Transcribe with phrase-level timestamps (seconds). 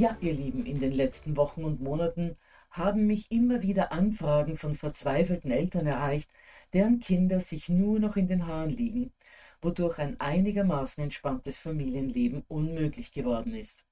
[0.00, 2.38] Ja, ihr Lieben, in den letzten Wochen und Monaten
[2.70, 6.30] haben mich immer wieder Anfragen von verzweifelten Eltern erreicht,
[6.72, 9.12] deren Kinder sich nur noch in den Haaren liegen,
[9.60, 13.84] wodurch ein einigermaßen entspanntes Familienleben unmöglich geworden ist.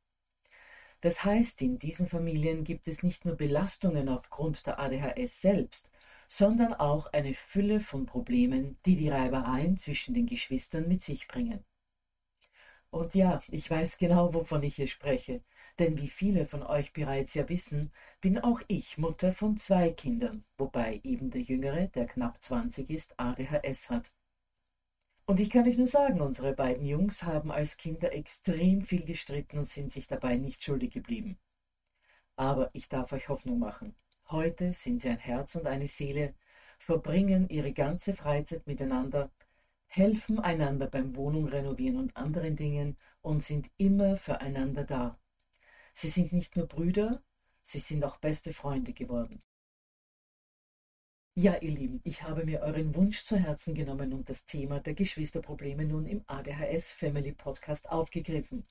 [1.03, 5.91] Das heißt, in diesen Familien gibt es nicht nur Belastungen aufgrund der ADHS selbst,
[6.27, 11.67] sondern auch eine Fülle von Problemen, die die Reibereien zwischen den Geschwistern mit sich bringen.
[12.91, 15.43] Und ja, ich weiß genau, wovon ich hier spreche.
[15.79, 20.45] Denn wie viele von euch bereits ja wissen, bin auch ich Mutter von zwei Kindern,
[20.57, 24.13] wobei eben der Jüngere, der knapp 20 ist, ADHS hat.
[25.25, 29.59] Und ich kann euch nur sagen, unsere beiden Jungs haben als Kinder extrem viel gestritten
[29.59, 31.39] und sind sich dabei nicht schuldig geblieben.
[32.35, 33.95] Aber ich darf euch Hoffnung machen.
[34.31, 36.35] Heute sind sie ein Herz und eine Seele,
[36.79, 39.31] verbringen ihre ganze Freizeit miteinander,
[39.87, 45.18] helfen einander beim Wohnung renovieren und anderen Dingen und sind immer füreinander da.
[46.01, 47.25] Sie sind nicht nur Brüder,
[47.61, 49.43] sie sind auch beste Freunde geworden.
[51.35, 54.95] Ja, ihr Lieben, ich habe mir euren Wunsch zu Herzen genommen und das Thema der
[54.95, 58.65] Geschwisterprobleme nun im ADHS Family Podcast aufgegriffen.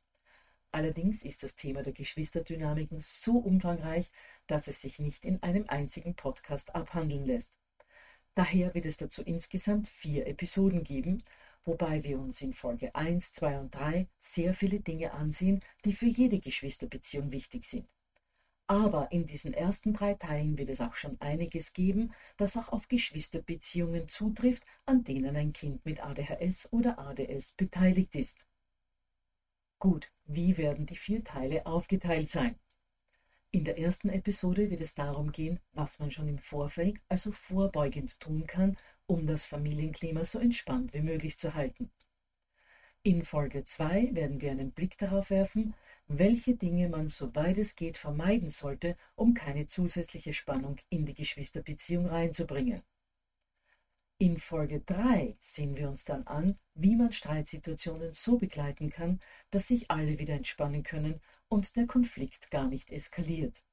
[0.71, 4.09] Allerdings ist das Thema der Geschwisterdynamiken so umfangreich,
[4.45, 7.59] dass es sich nicht in einem einzigen Podcast abhandeln lässt.
[8.35, 11.23] Daher wird es dazu insgesamt vier Episoden geben,
[11.67, 16.07] wobei wir uns in Folge 1, 2 und 3 sehr viele Dinge ansehen, die für
[16.07, 17.87] jede Geschwisterbeziehung wichtig sind.
[18.67, 22.87] Aber in diesen ersten drei Teilen wird es auch schon einiges geben, das auch auf
[22.89, 28.45] Geschwisterbeziehungen zutrifft, an denen ein Kind mit ADHS oder ADS beteiligt ist.
[29.79, 32.59] Gut, wie werden die vier Teile aufgeteilt sein?
[33.51, 38.19] In der ersten Episode wird es darum gehen, was man schon im Vorfeld, also vorbeugend
[38.19, 38.75] tun kann,
[39.07, 41.89] um das Familienklima so entspannt wie möglich zu halten.
[43.03, 45.73] In Folge 2 werden wir einen Blick darauf werfen,
[46.07, 52.07] welche Dinge man soweit es geht vermeiden sollte, um keine zusätzliche Spannung in die Geschwisterbeziehung
[52.07, 52.83] reinzubringen.
[54.19, 59.19] In Folge 3 sehen wir uns dann an, wie man Streitsituationen so begleiten kann,
[59.51, 63.63] dass sich alle wieder entspannen können und der Konflikt gar nicht eskaliert.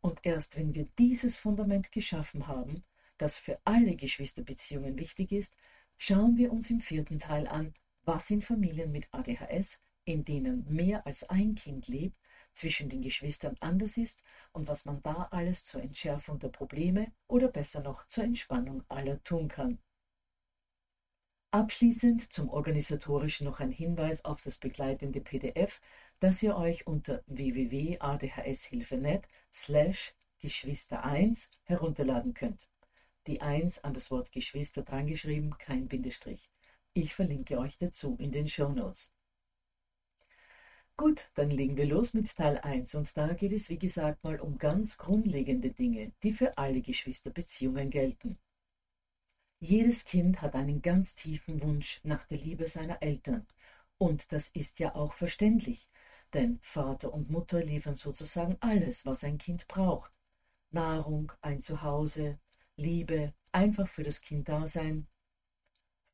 [0.00, 2.84] Und erst wenn wir dieses Fundament geschaffen haben,
[3.18, 5.54] das für alle Geschwisterbeziehungen wichtig ist,
[5.96, 7.74] schauen wir uns im vierten Teil an,
[8.04, 12.16] was in Familien mit ADHS, in denen mehr als ein Kind lebt,
[12.52, 14.22] zwischen den Geschwistern anders ist
[14.52, 19.22] und was man da alles zur Entschärfung der Probleme oder besser noch zur Entspannung aller
[19.22, 19.78] tun kann.
[21.50, 25.80] Abschließend zum organisatorischen noch ein Hinweis auf das begleitende PDF,
[26.18, 32.68] das ihr euch unter www.adhshilfe.net slash Geschwister 1 herunterladen könnt
[33.28, 36.50] die Eins an das Wort Geschwister drangeschrieben, kein Bindestrich.
[36.94, 39.12] Ich verlinke euch dazu in den Show Notes.
[40.96, 44.40] Gut, dann legen wir los mit Teil 1 und da geht es wie gesagt mal
[44.40, 48.38] um ganz grundlegende Dinge, die für alle Geschwisterbeziehungen gelten.
[49.60, 53.46] Jedes Kind hat einen ganz tiefen Wunsch nach der Liebe seiner Eltern
[53.98, 55.86] und das ist ja auch verständlich,
[56.32, 60.12] denn Vater und Mutter liefern sozusagen alles, was ein Kind braucht.
[60.70, 62.38] Nahrung, ein Zuhause,
[62.78, 65.06] Liebe, einfach für das Kind da sein.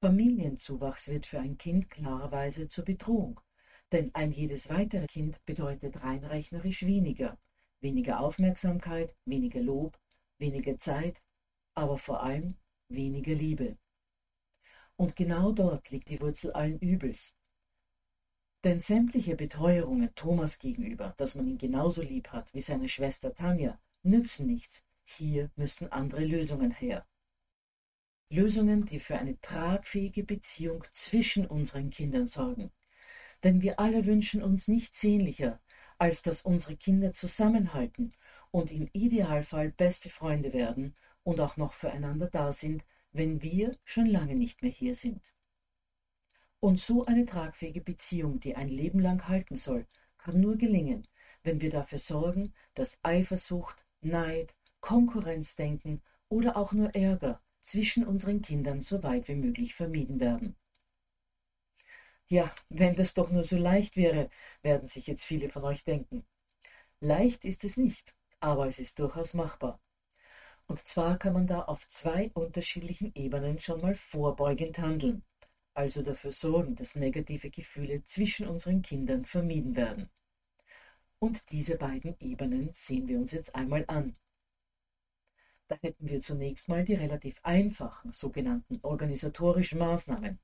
[0.00, 3.40] Familienzuwachs wird für ein Kind klarerweise zur Bedrohung
[3.94, 7.38] denn ein jedes weitere Kind bedeutet rein rechnerisch weniger.
[7.80, 9.96] Weniger Aufmerksamkeit, weniger Lob,
[10.38, 11.22] weniger Zeit,
[11.74, 12.56] aber vor allem
[12.88, 13.76] weniger Liebe.
[14.96, 17.34] Und genau dort liegt die Wurzel allen Übels.
[18.64, 23.78] Denn sämtliche Beteuerungen Thomas gegenüber, dass man ihn genauso lieb hat wie seine Schwester Tanja,
[24.02, 24.82] nützen nichts.
[25.04, 27.06] Hier müssen andere Lösungen her.
[28.30, 32.72] Lösungen, die für eine tragfähige Beziehung zwischen unseren Kindern sorgen,
[33.44, 35.60] denn wir alle wünschen uns nichts sehnlicher,
[35.98, 38.14] als dass unsere Kinder zusammenhalten
[38.50, 44.06] und im Idealfall beste Freunde werden und auch noch füreinander da sind, wenn wir schon
[44.06, 45.34] lange nicht mehr hier sind.
[46.60, 49.86] Und so eine tragfähige Beziehung, die ein Leben lang halten soll,
[50.18, 51.06] kann nur gelingen,
[51.42, 54.54] wenn wir dafür sorgen, dass Eifersucht, Neid,
[54.84, 60.56] Konkurrenzdenken oder auch nur Ärger zwischen unseren Kindern so weit wie möglich vermieden werden.
[62.26, 64.28] Ja, wenn das doch nur so leicht wäre,
[64.60, 66.26] werden sich jetzt viele von euch denken.
[67.00, 69.80] Leicht ist es nicht, aber es ist durchaus machbar.
[70.66, 75.24] Und zwar kann man da auf zwei unterschiedlichen Ebenen schon mal vorbeugend handeln,
[75.72, 80.10] also dafür sorgen, dass negative Gefühle zwischen unseren Kindern vermieden werden.
[81.18, 84.14] Und diese beiden Ebenen sehen wir uns jetzt einmal an.
[85.68, 90.38] Da hätten wir zunächst mal die relativ einfachen sogenannten organisatorischen Maßnahmen,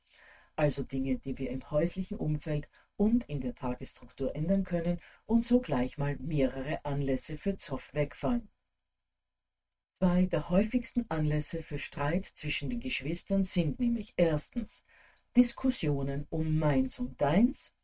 [0.56, 5.60] also Dinge, die wir im häuslichen Umfeld und in der Tagesstruktur ändern können und so
[5.60, 8.48] gleich mal mehrere Anlässe für Zoff wegfallen.
[9.92, 14.84] Zwei der häufigsten Anlässe für Streit zwischen den Geschwistern sind nämlich erstens
[15.36, 17.74] Diskussionen um meins und deins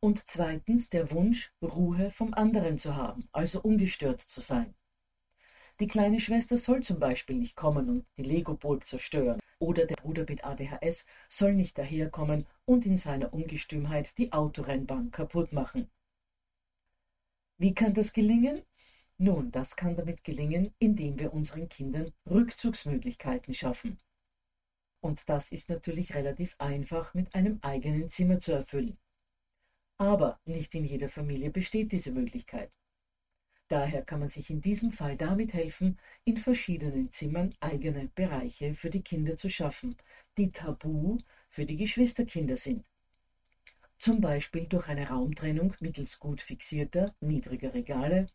[0.00, 4.74] und zweitens der Wunsch, Ruhe vom anderen zu haben, also ungestört zu sein.
[5.78, 10.24] Die kleine Schwester soll zum Beispiel nicht kommen und die Lego-Burg zerstören oder der Bruder
[10.26, 15.90] mit ADHS soll nicht daherkommen und in seiner Ungestümheit die Autorennbahn kaputt machen.
[17.58, 18.62] Wie kann das gelingen?
[19.18, 23.98] Nun, das kann damit gelingen, indem wir unseren Kindern Rückzugsmöglichkeiten schaffen.
[25.00, 28.98] Und das ist natürlich relativ einfach mit einem eigenen Zimmer zu erfüllen.
[29.98, 32.70] Aber nicht in jeder Familie besteht diese Möglichkeit.
[33.68, 38.90] Daher kann man sich in diesem Fall damit helfen, in verschiedenen Zimmern eigene Bereiche für
[38.90, 39.96] die Kinder zu schaffen,
[40.38, 41.18] die tabu
[41.48, 42.84] für die Geschwisterkinder sind.
[43.98, 48.28] Zum Beispiel durch eine Raumtrennung mittels gut fixierter, niedriger Regale.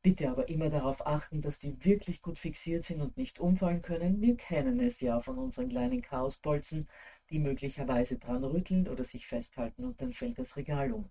[0.00, 4.22] Bitte aber immer darauf achten, dass die wirklich gut fixiert sind und nicht umfallen können.
[4.22, 6.88] Wir kennen es ja von unseren kleinen Chaosbolzen,
[7.30, 11.10] die möglicherweise dran rütteln oder sich festhalten und dann fällt das Regal um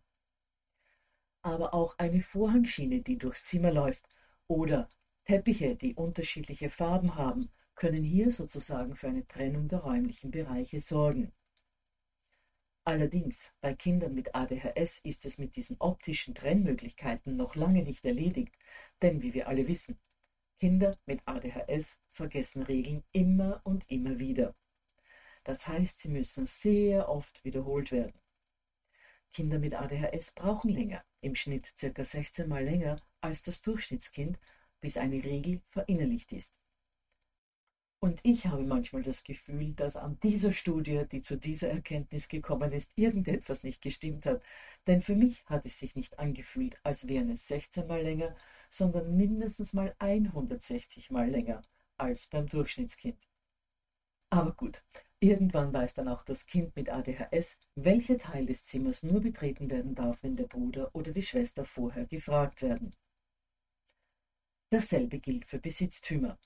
[1.41, 4.07] aber auch eine Vorhangschiene, die durchs Zimmer läuft,
[4.47, 4.89] oder
[5.25, 11.31] Teppiche, die unterschiedliche Farben haben, können hier sozusagen für eine Trennung der räumlichen Bereiche sorgen.
[12.83, 18.55] Allerdings, bei Kindern mit ADHS ist es mit diesen optischen Trennmöglichkeiten noch lange nicht erledigt,
[19.01, 19.99] denn wie wir alle wissen,
[20.59, 24.55] Kinder mit ADHS vergessen Regeln immer und immer wieder.
[25.43, 28.20] Das heißt, sie müssen sehr oft wiederholt werden.
[29.31, 34.37] Kinder mit ADHS brauchen länger, im Schnitt circa 16 Mal länger als das Durchschnittskind,
[34.81, 36.57] bis eine Regel verinnerlicht ist.
[38.03, 42.71] Und ich habe manchmal das Gefühl, dass an dieser Studie, die zu dieser Erkenntnis gekommen
[42.71, 44.41] ist, irgendetwas nicht gestimmt hat.
[44.87, 48.35] Denn für mich hat es sich nicht angefühlt, als wären es 16 Mal länger,
[48.71, 51.61] sondern mindestens mal 160 Mal länger
[51.97, 53.27] als beim Durchschnittskind.
[54.31, 54.83] Aber gut,
[55.23, 59.93] Irgendwann weiß dann auch das Kind mit ADHS, welcher Teil des Zimmers nur betreten werden
[59.93, 62.95] darf, wenn der Bruder oder die Schwester vorher gefragt werden.
[64.71, 66.39] Dasselbe gilt für Besitztümer.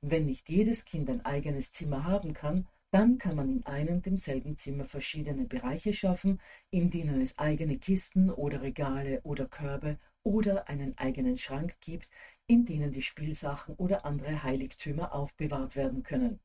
[0.00, 4.06] Wenn nicht jedes Kind ein eigenes Zimmer haben kann, dann kann man in einem und
[4.06, 10.70] demselben Zimmer verschiedene Bereiche schaffen, in denen es eigene Kisten oder Regale oder Körbe oder
[10.70, 12.08] einen eigenen Schrank gibt,
[12.46, 16.40] in denen die Spielsachen oder andere Heiligtümer aufbewahrt werden können.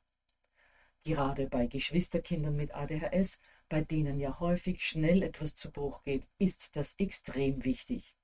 [1.04, 3.39] Gerade bei Geschwisterkindern mit ADHS,
[3.70, 8.16] bei denen ja häufig schnell etwas zu Bruch geht, ist das extrem wichtig.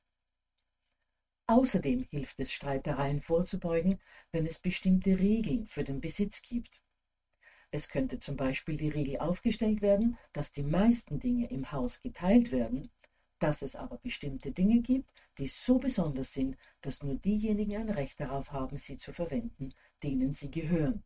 [1.47, 3.99] Außerdem hilft es, Streitereien vorzubeugen,
[4.31, 6.81] wenn es bestimmte Regeln für den Besitz gibt.
[7.71, 12.51] Es könnte zum Beispiel die Regel aufgestellt werden, dass die meisten Dinge im Haus geteilt
[12.51, 12.91] werden,
[13.39, 18.19] dass es aber bestimmte Dinge gibt, die so besonders sind, dass nur diejenigen ein Recht
[18.19, 21.03] darauf haben, sie zu verwenden, denen sie gehören.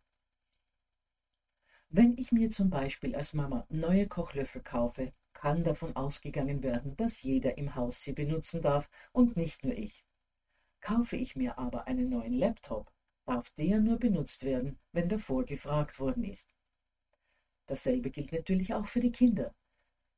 [1.89, 7.21] Wenn ich mir zum Beispiel als Mama neue Kochlöffel kaufe, kann davon ausgegangen werden, dass
[7.21, 10.03] jeder im Haus sie benutzen darf und nicht nur ich.
[10.81, 12.91] Kaufe ich mir aber einen neuen Laptop,
[13.25, 16.49] darf der nur benutzt werden, wenn davor gefragt worden ist.
[17.67, 19.55] Dasselbe gilt natürlich auch für die Kinder.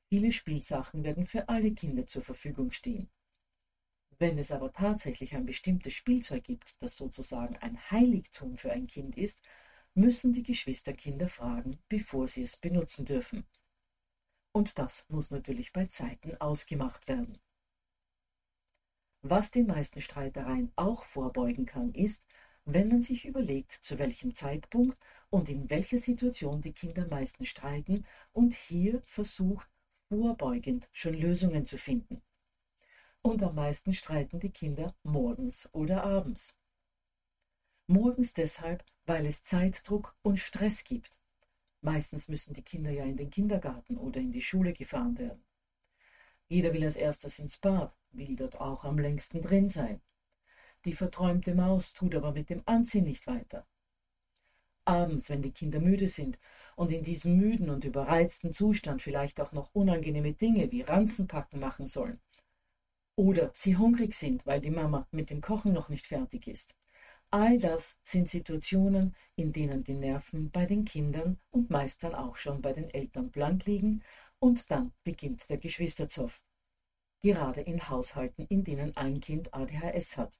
[0.10, 3.10] Viele Spielsachen werden für alle Kinder zur Verfügung stehen.
[4.18, 9.18] Wenn es aber tatsächlich ein bestimmtes Spielzeug gibt, das sozusagen ein Heiligtum für ein Kind
[9.18, 9.42] ist,
[9.94, 13.46] müssen die Geschwisterkinder fragen, bevor sie es benutzen dürfen.
[14.52, 17.40] Und das muss natürlich bei Zeiten ausgemacht werden.
[19.22, 22.24] Was den meisten Streitereien auch vorbeugen kann, ist,
[22.66, 24.98] wenn man sich überlegt, zu welchem Zeitpunkt
[25.30, 29.68] und in welcher Situation die Kinder meistens streiten und hier versucht,
[30.08, 32.22] vorbeugend schon Lösungen zu finden.
[33.22, 36.58] Und am meisten streiten die Kinder morgens oder abends.
[37.88, 41.20] Morgens deshalb, weil es Zeitdruck und Stress gibt.
[41.82, 45.44] Meistens müssen die Kinder ja in den Kindergarten oder in die Schule gefahren werden.
[46.48, 50.00] Jeder will als erstes ins Bad, will dort auch am längsten drin sein.
[50.86, 53.66] Die verträumte Maus tut aber mit dem Anziehen nicht weiter.
[54.86, 56.38] Abends, wenn die Kinder müde sind
[56.76, 61.88] und in diesem müden und überreizten Zustand vielleicht auch noch unangenehme Dinge wie Ranzenpacken machen
[61.88, 62.20] sollen.
[63.16, 66.76] Oder sie hungrig sind, weil die Mama mit dem Kochen noch nicht fertig ist.
[67.32, 72.36] All das sind Situationen, in denen die Nerven bei den Kindern und meist dann auch
[72.36, 74.04] schon bei den Eltern blank liegen
[74.40, 76.42] und dann beginnt der Geschwisterzoff.
[77.22, 80.40] Gerade in Haushalten, in denen ein Kind ADHS hat.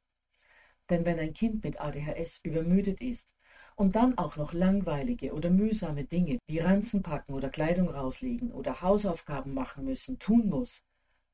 [0.90, 3.30] Denn wenn ein Kind mit ADHS übermüdet ist
[3.76, 8.82] und dann auch noch langweilige oder mühsame Dinge wie Ranzen packen oder Kleidung rauslegen oder
[8.82, 10.82] Hausaufgaben machen müssen, tun muss,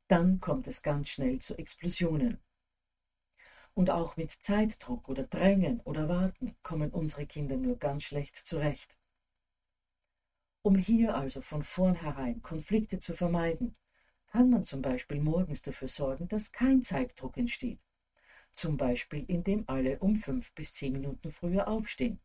[0.10, 2.45] dann kommt es ganz schnell zu Explosionen.
[3.76, 8.98] Und auch mit Zeitdruck oder Drängen oder Warten kommen unsere Kinder nur ganz schlecht zurecht.
[10.62, 13.76] Um hier also von vornherein Konflikte zu vermeiden,
[14.28, 17.80] kann man zum Beispiel morgens dafür sorgen, dass kein Zeitdruck entsteht.
[18.54, 22.20] Zum Beispiel indem alle um fünf bis zehn Minuten früher aufstehen,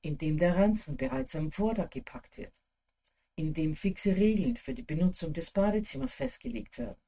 [0.00, 2.52] indem der Ranzen bereits am Vordach gepackt wird,
[3.36, 7.00] indem fixe Regeln für die Benutzung des Badezimmers festgelegt werden,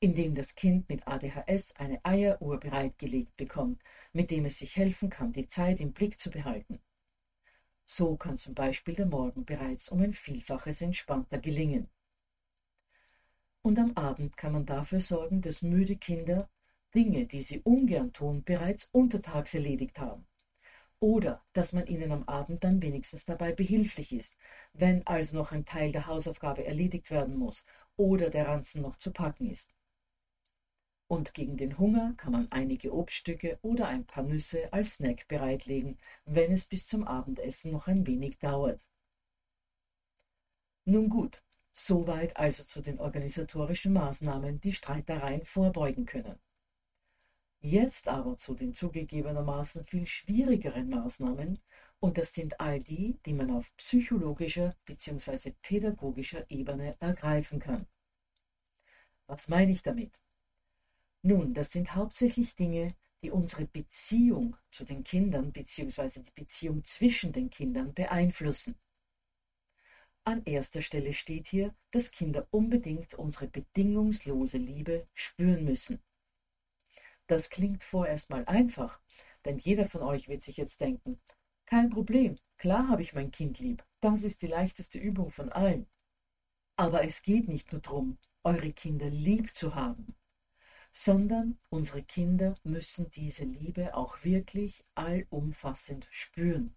[0.00, 5.32] indem das Kind mit ADHS eine Eieruhr bereitgelegt bekommt, mit dem es sich helfen kann,
[5.32, 6.80] die Zeit im Blick zu behalten.
[7.84, 11.88] So kann zum Beispiel der Morgen bereits um ein Vielfaches entspannter gelingen.
[13.62, 16.48] Und am Abend kann man dafür sorgen, dass müde Kinder
[16.94, 20.26] Dinge, die sie ungern tun, bereits untertags erledigt haben.
[20.98, 24.36] Oder dass man ihnen am Abend dann wenigstens dabei behilflich ist,
[24.72, 27.64] wenn also noch ein Teil der Hausaufgabe erledigt werden muss
[27.96, 29.74] oder der Ranzen noch zu packen ist.
[31.10, 35.98] Und gegen den Hunger kann man einige Obststücke oder ein paar Nüsse als Snack bereitlegen,
[36.24, 38.80] wenn es bis zum Abendessen noch ein wenig dauert.
[40.84, 46.38] Nun gut, soweit also zu den organisatorischen Maßnahmen, die Streitereien vorbeugen können.
[47.58, 51.58] Jetzt aber zu den zugegebenermaßen viel schwierigeren Maßnahmen,
[51.98, 55.54] und das sind all die, die man auf psychologischer bzw.
[55.60, 57.88] pädagogischer Ebene ergreifen kann.
[59.26, 60.20] Was meine ich damit?
[61.22, 66.22] Nun, das sind hauptsächlich Dinge, die unsere Beziehung zu den Kindern bzw.
[66.22, 68.78] die Beziehung zwischen den Kindern beeinflussen.
[70.24, 76.02] An erster Stelle steht hier, dass Kinder unbedingt unsere bedingungslose Liebe spüren müssen.
[77.26, 79.00] Das klingt vorerst mal einfach,
[79.44, 81.20] denn jeder von euch wird sich jetzt denken,
[81.66, 85.86] kein Problem, klar habe ich mein Kind lieb, das ist die leichteste Übung von allen.
[86.76, 90.16] Aber es geht nicht nur darum, eure Kinder lieb zu haben,
[90.92, 96.74] sondern unsere Kinder müssen diese Liebe auch wirklich allumfassend spüren.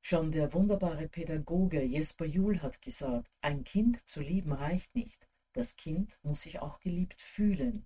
[0.00, 5.76] Schon der wunderbare Pädagoge Jesper Juhl hat gesagt, ein Kind zu lieben reicht nicht, das
[5.76, 7.84] Kind muss sich auch geliebt fühlen.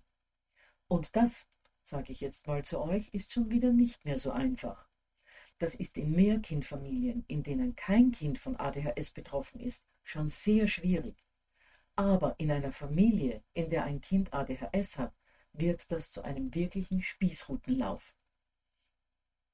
[0.88, 1.48] Und das,
[1.82, 4.88] sage ich jetzt mal zu euch, ist schon wieder nicht mehr so einfach.
[5.58, 11.21] Das ist in Mehrkindfamilien, in denen kein Kind von ADHS betroffen ist, schon sehr schwierig.
[11.96, 15.12] Aber in einer Familie, in der ein Kind ADHS hat,
[15.52, 18.14] wird das zu einem wirklichen Spießrutenlauf.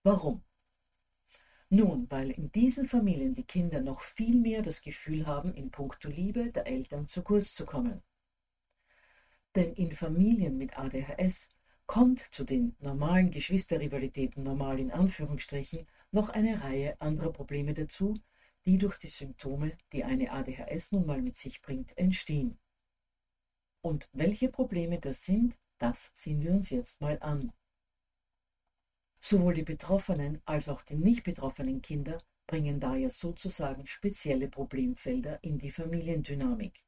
[0.04, 0.42] Warum?
[1.70, 6.08] Nun, weil in diesen Familien die Kinder noch viel mehr das Gefühl haben, in puncto
[6.08, 8.02] Liebe der Eltern zu kurz zu kommen.
[9.54, 11.50] Denn in Familien mit ADHS
[11.86, 18.14] kommt zu den normalen Geschwisterrivalitäten, normal in Anführungsstrichen, noch eine Reihe anderer Probleme dazu,
[18.68, 22.58] die durch die Symptome, die eine ADHS nun mal mit sich bringt, entstehen.
[23.80, 27.54] Und welche Probleme das sind, das sehen wir uns jetzt mal an.
[29.22, 35.56] Sowohl die betroffenen als auch die nicht betroffenen Kinder bringen daher sozusagen spezielle Problemfelder in
[35.56, 36.84] die Familiendynamik.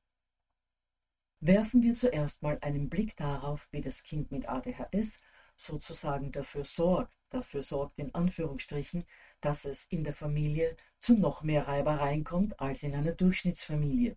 [1.41, 5.23] Werfen wir zuerst mal einen Blick darauf, wie das Kind mit ADHS
[5.61, 9.05] sozusagen dafür sorgt, dafür sorgt in Anführungsstrichen,
[9.41, 14.17] dass es in der Familie zu noch mehr Reibereien kommt als in einer Durchschnittsfamilie.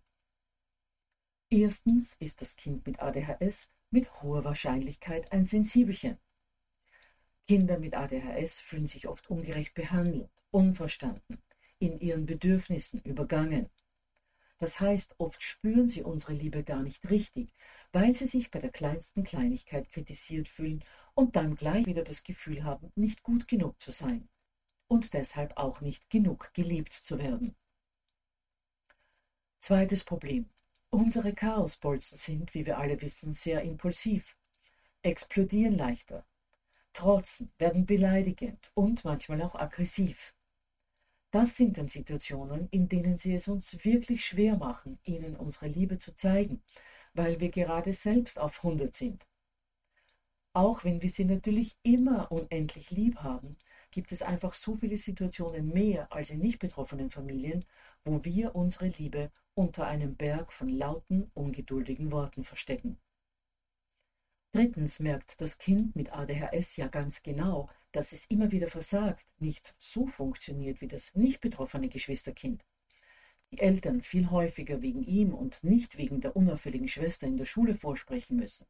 [1.49, 6.17] Erstens ist das Kind mit ADHS mit hoher Wahrscheinlichkeit ein Sensibelchen.
[7.47, 11.43] Kinder mit ADHS fühlen sich oft ungerecht behandelt, unverstanden,
[11.77, 13.69] in ihren Bedürfnissen übergangen.
[14.57, 17.53] Das heißt, oft spüren sie unsere Liebe gar nicht richtig,
[17.91, 20.83] weil sie sich bei der kleinsten Kleinigkeit kritisiert fühlen
[21.15, 24.29] und dann gleich wieder das Gefühl haben, nicht gut genug zu sein
[24.87, 27.55] und deshalb auch nicht genug geliebt zu werden.
[29.59, 30.49] Zweites Problem.
[30.89, 34.37] Unsere Chaosbolzen sind, wie wir alle wissen, sehr impulsiv,
[35.01, 36.25] explodieren leichter,
[36.93, 40.35] trotzen, werden beleidigend und manchmal auch aggressiv.
[41.31, 45.97] Das sind dann Situationen, in denen sie es uns wirklich schwer machen, ihnen unsere Liebe
[45.97, 46.61] zu zeigen,
[47.15, 49.25] weil wir gerade selbst auf 100 sind.
[50.55, 53.57] Auch wenn wir sie natürlich immer unendlich lieb haben,
[53.89, 57.65] gibt es einfach so viele Situationen mehr als in nicht betroffenen Familien,
[58.03, 62.99] wo wir unsere Liebe unter einem Berg von lauten, ungeduldigen Worten verstecken.
[64.51, 69.73] Drittens merkt das Kind mit ADHS ja ganz genau, dass es immer wieder versagt, nicht
[69.79, 72.63] so funktioniert wie das nicht betroffene Geschwisterkind.
[73.51, 77.73] Die Eltern viel häufiger wegen ihm und nicht wegen der unauffälligen Schwester in der Schule
[77.73, 78.67] vorsprechen müssen.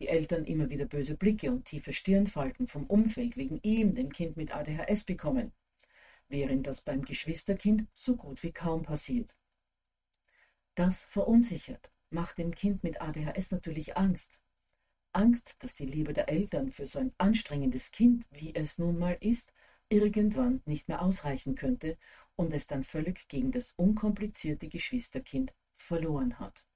[0.00, 4.36] Die Eltern immer wieder böse Blicke und tiefe Stirnfalten vom Umfeld wegen ihm, dem Kind
[4.36, 5.52] mit ADHS, bekommen,
[6.28, 9.36] während das beim Geschwisterkind so gut wie kaum passiert.
[10.74, 14.38] Das verunsichert, macht dem Kind mit ADHS natürlich Angst
[15.16, 19.16] Angst, dass die Liebe der Eltern für so ein anstrengendes Kind, wie es nun mal
[19.20, 19.50] ist,
[19.88, 21.96] irgendwann nicht mehr ausreichen könnte
[22.34, 26.66] und es dann völlig gegen das unkomplizierte Geschwisterkind verloren hat.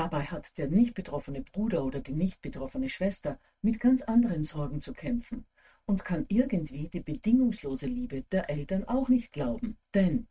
[0.00, 4.80] Dabei hat der nicht betroffene Bruder oder die nicht betroffene Schwester mit ganz anderen Sorgen
[4.80, 5.44] zu kämpfen
[5.84, 10.26] und kann irgendwie die bedingungslose Liebe der Eltern auch nicht glauben, denn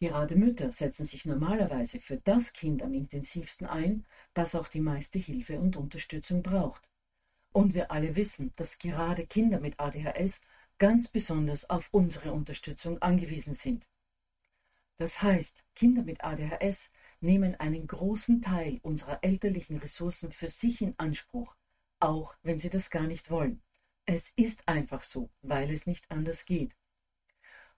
[0.00, 5.18] Gerade Mütter setzen sich normalerweise für das Kind am intensivsten ein, das auch die meiste
[5.18, 6.88] Hilfe und Unterstützung braucht.
[7.52, 10.40] Und wir alle wissen, dass gerade Kinder mit ADHS
[10.78, 13.86] ganz besonders auf unsere Unterstützung angewiesen sind.
[14.96, 16.90] Das heißt, Kinder mit ADHS
[17.20, 21.56] nehmen einen großen Teil unserer elterlichen Ressourcen für sich in Anspruch,
[22.00, 23.62] auch wenn sie das gar nicht wollen.
[24.04, 26.76] Es ist einfach so, weil es nicht anders geht.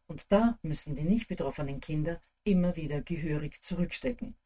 [0.07, 4.37] Und da müssen die nicht betroffenen Kinder immer wieder gehörig zurückstecken.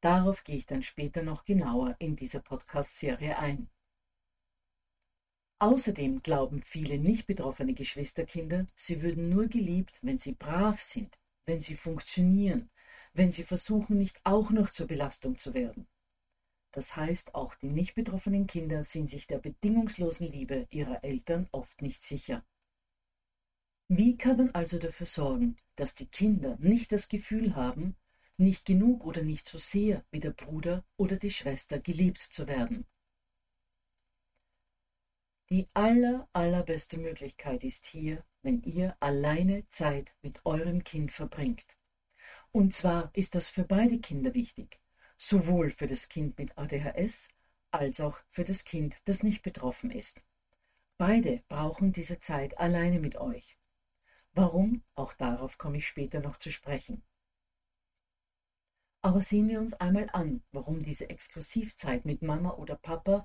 [0.00, 3.68] Darauf gehe ich dann später noch genauer in dieser Podcast-Serie ein.
[5.58, 11.60] Außerdem glauben viele nicht betroffene Geschwisterkinder, sie würden nur geliebt, wenn sie brav sind, wenn
[11.60, 12.70] sie funktionieren,
[13.16, 15.86] wenn sie versuchen, nicht auch noch zur Belastung zu werden.
[16.72, 21.80] Das heißt, auch die nicht betroffenen Kinder sind sich der bedingungslosen Liebe ihrer Eltern oft
[21.80, 22.44] nicht sicher.
[23.88, 27.96] Wie kann man also dafür sorgen, dass die Kinder nicht das Gefühl haben,
[28.36, 32.84] nicht genug oder nicht so sehr wie der Bruder oder die Schwester geliebt zu werden?
[35.48, 41.78] Die aller, allerbeste Möglichkeit ist hier, wenn ihr alleine Zeit mit eurem Kind verbringt.
[42.56, 44.80] Und zwar ist das für beide Kinder wichtig,
[45.18, 47.28] sowohl für das Kind mit ADHS
[47.70, 50.24] als auch für das Kind, das nicht betroffen ist.
[50.96, 53.58] Beide brauchen diese Zeit alleine mit euch.
[54.32, 54.82] Warum?
[54.94, 57.02] Auch darauf komme ich später noch zu sprechen.
[59.02, 63.24] Aber sehen wir uns einmal an, warum diese Exklusivzeit mit Mama oder Papa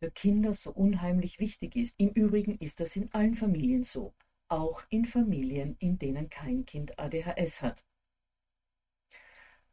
[0.00, 1.98] für Kinder so unheimlich wichtig ist.
[1.98, 4.12] Im Übrigen ist das in allen Familien so,
[4.48, 7.85] auch in Familien, in denen kein Kind ADHS hat.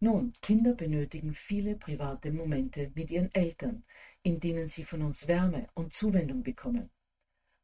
[0.04, 3.86] Nun, Kinder benötigen viele private Momente mit ihren Eltern,
[4.22, 6.90] in denen sie von uns Wärme und Zuwendung bekommen.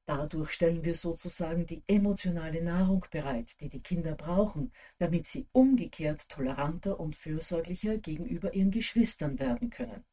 [0.06, 6.30] Dadurch stellen wir sozusagen die emotionale Nahrung bereit, die die Kinder brauchen, damit sie umgekehrt
[6.30, 10.06] toleranter und fürsorglicher gegenüber ihren Geschwistern werden können.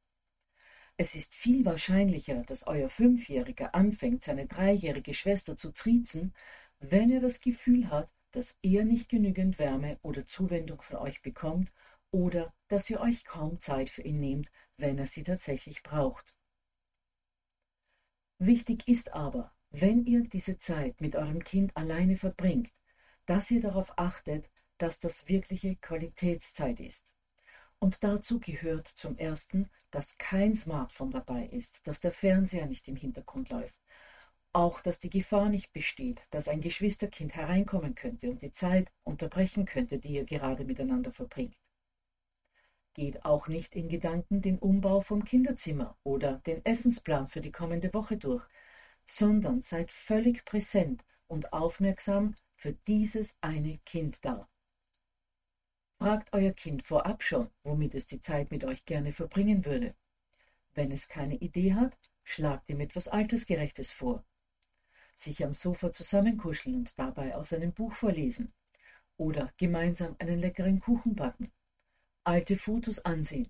[0.97, 6.35] Es ist viel wahrscheinlicher, dass euer Fünfjähriger anfängt, seine dreijährige Schwester zu triezen,
[6.81, 11.71] wenn er das Gefühl hat, dass er nicht genügend Wärme oder Zuwendung von euch bekommt
[12.11, 16.35] oder dass ihr euch kaum Zeit für ihn nehmt, wenn er sie tatsächlich braucht.
[18.39, 22.71] Wichtig ist aber, wenn ihr diese Zeit mit eurem Kind alleine verbringt,
[23.25, 27.13] dass ihr darauf achtet, dass das wirkliche Qualitätszeit ist.
[27.79, 32.97] Und dazu gehört zum ersten, dass kein Smartphone dabei ist, dass der Fernseher nicht im
[32.97, 33.75] Hintergrund läuft.
[34.53, 39.67] Auch, dass die Gefahr nicht besteht, dass ein Geschwisterkind hereinkommen könnte und die Zeit unterbrechen
[39.67, 41.57] könnte, die ihr gerade miteinander verbringt.
[42.97, 47.93] Geht auch nicht in Gedanken den Umbau vom Kinderzimmer oder den Essensplan für die kommende
[47.93, 48.43] Woche durch,
[49.05, 54.49] sondern seid völlig präsent und aufmerksam für dieses eine Kind da.
[55.99, 59.95] Fragt euer Kind vorab schon, womit es die Zeit mit euch gerne verbringen würde.
[60.73, 64.25] Wenn es keine Idee hat, schlagt ihm etwas Altersgerechtes vor.
[65.13, 68.55] Sich am Sofa zusammenkuscheln und dabei aus einem Buch vorlesen.
[69.19, 71.53] Oder gemeinsam einen leckeren Kuchen backen.
[72.27, 73.49] Alte Fotos ansehen.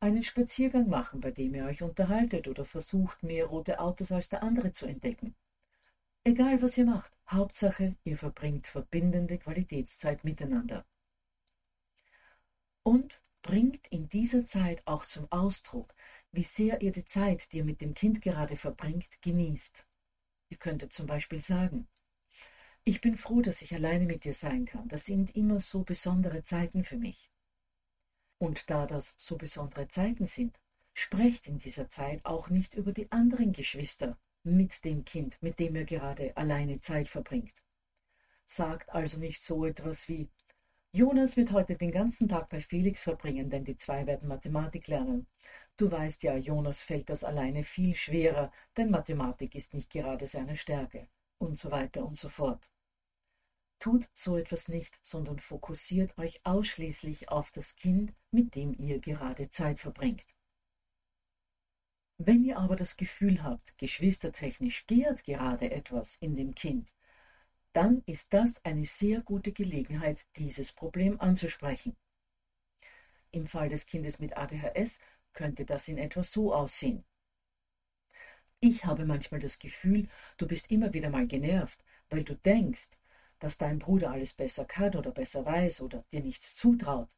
[0.00, 4.42] Einen Spaziergang machen, bei dem ihr euch unterhaltet oder versucht, mehr rote Autos als der
[4.42, 5.34] andere zu entdecken.
[6.24, 10.86] Egal was ihr macht, Hauptsache, ihr verbringt verbindende Qualitätszeit miteinander
[12.84, 15.94] und bringt in dieser Zeit auch zum Ausdruck,
[16.32, 19.86] wie sehr ihr die Zeit, die ihr mit dem Kind gerade verbringt, genießt.
[20.48, 21.86] Ihr könntet zum Beispiel sagen,
[22.84, 24.88] ich bin froh, dass ich alleine mit dir sein kann.
[24.88, 27.30] Das sind immer so besondere Zeiten für mich.
[28.44, 30.60] Und da das so besondere Zeiten sind,
[30.92, 35.76] sprecht in dieser Zeit auch nicht über die anderen Geschwister mit dem Kind, mit dem
[35.76, 37.54] ihr gerade alleine Zeit verbringt.
[38.44, 40.28] Sagt also nicht so etwas wie
[40.92, 45.26] Jonas wird heute den ganzen Tag bei Felix verbringen, denn die zwei werden Mathematik lernen.
[45.78, 50.58] Du weißt ja, Jonas fällt das alleine viel schwerer, denn Mathematik ist nicht gerade seine
[50.58, 51.08] Stärke.
[51.38, 52.68] Und so weiter und so fort.
[53.84, 59.50] Tut so etwas nicht, sondern fokussiert euch ausschließlich auf das Kind, mit dem ihr gerade
[59.50, 60.24] Zeit verbringt.
[62.16, 66.90] Wenn ihr aber das Gefühl habt, geschwistertechnisch gärt gerade etwas in dem Kind,
[67.74, 71.94] dann ist das eine sehr gute Gelegenheit, dieses Problem anzusprechen.
[73.32, 74.98] Im Fall des Kindes mit ADHS
[75.34, 77.04] könnte das in etwa so aussehen.
[78.60, 82.88] Ich habe manchmal das Gefühl, du bist immer wieder mal genervt, weil du denkst,
[83.44, 87.10] dass dein Bruder alles besser kann oder besser weiß oder dir nichts zutraut.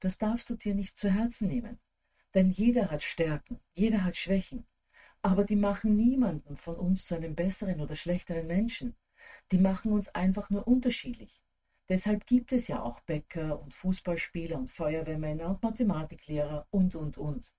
[0.00, 1.78] Das darfst du dir nicht zu Herzen nehmen,
[2.34, 4.66] denn jeder hat Stärken, jeder hat Schwächen,
[5.22, 8.96] aber die machen niemanden von uns zu einem besseren oder schlechteren Menschen
[9.50, 11.42] die machen uns einfach nur unterschiedlich.
[11.88, 17.52] Deshalb gibt es ja auch Bäcker und Fußballspieler und Feuerwehrmänner und Mathematiklehrer und, und, und.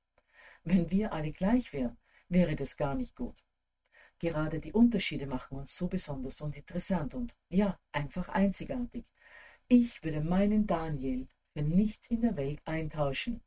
[0.63, 3.43] Wenn wir alle gleich wären, wäre das gar nicht gut.
[4.19, 9.05] Gerade die Unterschiede machen uns so besonders und interessant und ja, einfach einzigartig.
[9.67, 13.41] Ich würde meinen Daniel für nichts in der Welt eintauschen.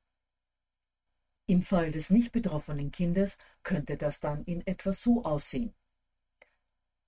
[1.47, 5.75] Im Fall des nicht betroffenen Kindes könnte das dann in etwa so aussehen.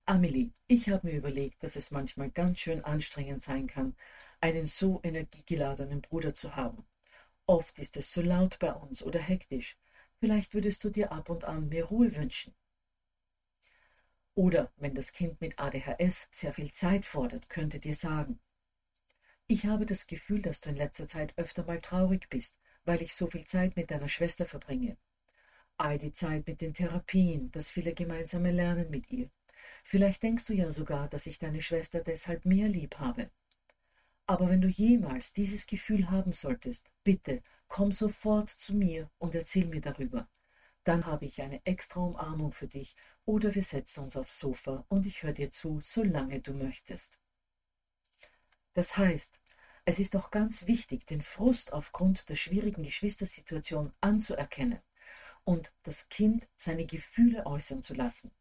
[0.05, 3.95] Amelie, ich habe mir überlegt, dass es manchmal ganz schön anstrengend sein kann,
[4.39, 6.85] einen so energiegeladenen Bruder zu haben.
[7.47, 9.77] Oft ist es so laut bei uns oder hektisch.
[10.19, 12.53] Vielleicht würdest du dir ab und an mehr Ruhe wünschen.
[14.35, 18.39] Oder wenn das Kind mit ADHS sehr viel Zeit fordert, könnte dir sagen,
[19.47, 23.13] ich habe das Gefühl, dass du in letzter Zeit öfter mal traurig bist, weil ich
[23.15, 24.97] so viel Zeit mit deiner Schwester verbringe.
[25.77, 29.29] All die Zeit mit den Therapien, das viele gemeinsame Lernen mit ihr,
[29.83, 33.29] Vielleicht denkst du ja sogar, dass ich deine Schwester deshalb mehr lieb habe.
[34.25, 39.67] Aber wenn du jemals dieses Gefühl haben solltest, bitte komm sofort zu mir und erzähl
[39.67, 40.27] mir darüber.
[40.85, 42.95] Dann habe ich eine extra Umarmung für dich
[43.25, 47.19] oder wir setzen uns aufs Sofa und ich höre dir zu, solange du möchtest.
[48.73, 49.39] Das heißt,
[49.85, 54.79] es ist auch ganz wichtig, den Frust aufgrund der schwierigen Geschwistersituation anzuerkennen
[55.43, 58.31] und das Kind seine Gefühle äußern zu lassen.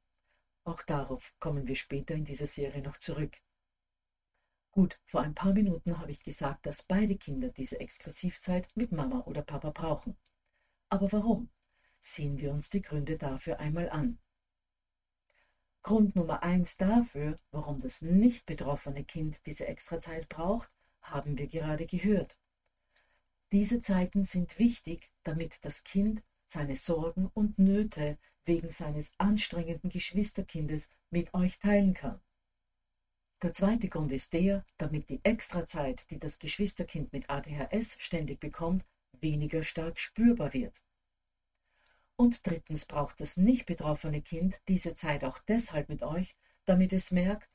[0.64, 3.38] Auch darauf kommen wir später in dieser Serie noch zurück.
[4.70, 9.20] Gut, vor ein paar Minuten habe ich gesagt, dass beide Kinder diese Exklusivzeit mit Mama
[9.20, 10.18] oder Papa brauchen.
[10.90, 11.48] Aber warum?
[12.06, 14.18] Sehen wir uns die Gründe dafür einmal an.
[15.82, 21.86] Grund Nummer eins dafür, warum das nicht betroffene Kind diese Extrazeit braucht, haben wir gerade
[21.86, 22.38] gehört.
[23.52, 30.90] Diese Zeiten sind wichtig, damit das Kind seine Sorgen und Nöte wegen seines anstrengenden Geschwisterkindes
[31.08, 32.20] mit euch teilen kann.
[33.40, 38.84] Der zweite Grund ist der, damit die Extrazeit, die das Geschwisterkind mit ADHS ständig bekommt,
[39.20, 40.83] weniger stark spürbar wird.
[42.16, 47.10] Und drittens braucht das nicht betroffene Kind diese Zeit auch deshalb mit euch, damit es
[47.10, 47.48] merkt,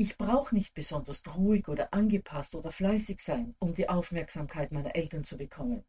[0.00, 5.24] ich brauche nicht besonders ruhig oder angepasst oder fleißig sein, um die Aufmerksamkeit meiner Eltern
[5.24, 5.84] zu bekommen.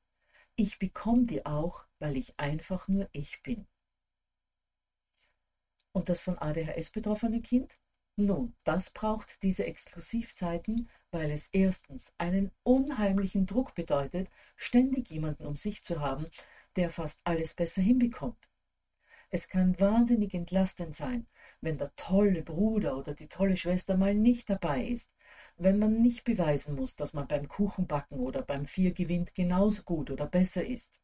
[0.55, 3.67] Ich bekomme die auch, weil ich einfach nur ich bin.
[5.91, 7.77] Und das von ADHS betroffene Kind?
[8.15, 15.55] Nun, das braucht diese Exklusivzeiten, weil es erstens einen unheimlichen Druck bedeutet, ständig jemanden um
[15.55, 16.25] sich zu haben,
[16.75, 18.49] der fast alles besser hinbekommt.
[19.32, 21.27] Es kann wahnsinnig entlastend sein,
[21.62, 25.12] wenn der tolle Bruder oder die tolle Schwester mal nicht dabei ist,
[25.58, 30.25] wenn man nicht beweisen muss, dass man beim Kuchenbacken oder beim Viergewinn genauso gut oder
[30.25, 30.99] besser ist.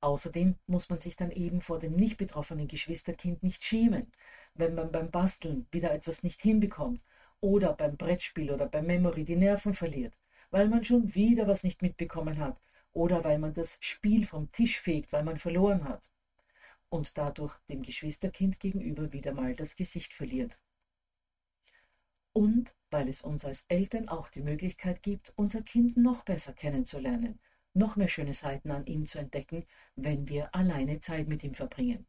[0.00, 4.12] Außerdem muss man sich dann eben vor dem nicht betroffenen Geschwisterkind nicht schämen,
[4.54, 7.04] wenn man beim Basteln wieder etwas nicht hinbekommt
[7.40, 10.16] oder beim Brettspiel oder beim Memory die Nerven verliert,
[10.50, 12.60] weil man schon wieder was nicht mitbekommen hat
[12.92, 16.10] oder weil man das Spiel vom Tisch fegt, weil man verloren hat
[16.88, 20.58] und dadurch dem Geschwisterkind gegenüber wieder mal das Gesicht verliert.
[22.32, 27.40] Und weil es uns als Eltern auch die Möglichkeit gibt, unser Kind noch besser kennenzulernen,
[27.74, 32.06] noch mehr schöne Seiten an ihm zu entdecken, wenn wir alleine Zeit mit ihm verbringen.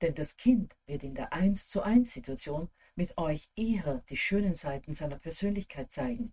[0.00, 4.54] Denn das Kind wird in der Eins zu eins Situation mit euch eher die schönen
[4.54, 6.32] Seiten seiner Persönlichkeit zeigen.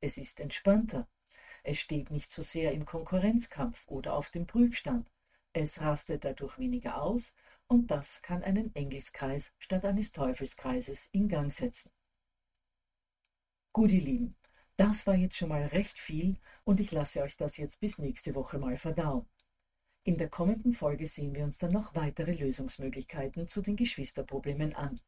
[0.00, 1.08] Es ist entspannter.
[1.64, 5.10] Es steht nicht so sehr im Konkurrenzkampf oder auf dem Prüfstand.
[5.54, 7.34] Es rastet dadurch weniger aus
[7.66, 11.90] und das kann einen Engelskreis statt eines Teufelskreises in Gang setzen.
[13.72, 14.36] Gut, ihr Lieben,
[14.76, 18.34] das war jetzt schon mal recht viel und ich lasse euch das jetzt bis nächste
[18.34, 19.26] Woche mal verdauen.
[20.04, 25.00] In der kommenden Folge sehen wir uns dann noch weitere Lösungsmöglichkeiten zu den Geschwisterproblemen an.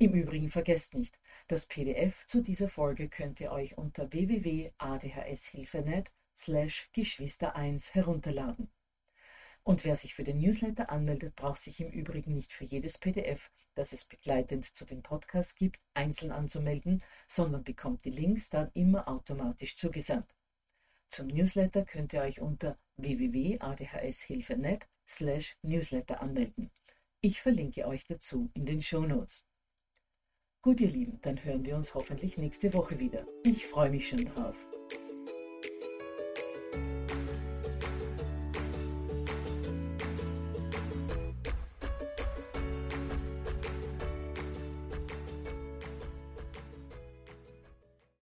[0.00, 6.88] Im Übrigen vergesst nicht, das PDF zu dieser Folge könnt ihr euch unter www.adhshilfenet slash
[6.92, 8.70] Geschwister 1 herunterladen.
[9.64, 13.50] Und wer sich für den Newsletter anmeldet, braucht sich im Übrigen nicht für jedes PDF,
[13.74, 19.08] das es begleitend zu dem Podcast gibt, einzeln anzumelden, sondern bekommt die Links dann immer
[19.08, 20.32] automatisch zugesandt.
[21.08, 26.70] Zum Newsletter könnt ihr euch unter www.adhshilfe.net slash Newsletter anmelden.
[27.20, 29.47] Ich verlinke euch dazu in den Show Notes.
[30.68, 33.24] Gut, ihr Lieben, dann hören wir uns hoffentlich nächste Woche wieder.
[33.42, 34.67] Ich freue mich schon drauf.